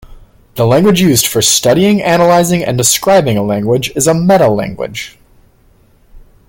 The 0.55 0.65
language 0.65 0.99
used 0.99 1.27
for 1.27 1.43
studying, 1.43 2.01
analyzing, 2.01 2.63
and 2.63 2.75
describing 2.75 3.37
a 3.37 3.43
language 3.43 3.91
is 3.95 4.07
a 4.07 4.13
"metalanguage". 4.13 5.15